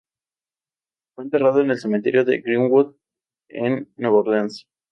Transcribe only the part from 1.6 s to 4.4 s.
en el cementerio de Greenwood en Nueva